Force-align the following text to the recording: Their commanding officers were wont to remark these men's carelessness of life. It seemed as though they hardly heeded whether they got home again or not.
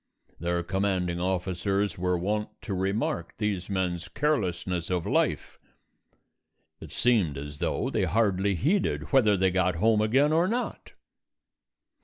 Their 0.39 0.63
commanding 0.63 1.19
officers 1.21 1.95
were 1.95 2.17
wont 2.17 2.49
to 2.63 2.73
remark 2.73 3.35
these 3.37 3.69
men's 3.69 4.07
carelessness 4.07 4.89
of 4.89 5.05
life. 5.05 5.59
It 6.79 6.91
seemed 6.91 7.37
as 7.37 7.59
though 7.59 7.91
they 7.91 8.05
hardly 8.05 8.55
heeded 8.55 9.11
whether 9.13 9.37
they 9.37 9.51
got 9.51 9.75
home 9.75 10.01
again 10.01 10.33
or 10.33 10.47
not. 10.47 10.93